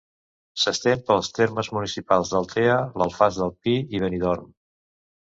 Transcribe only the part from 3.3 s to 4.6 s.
del Pi i Benidorm.